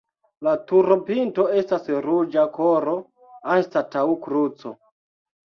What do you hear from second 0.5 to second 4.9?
turopinto estas ruĝa koro anstataŭ kruco.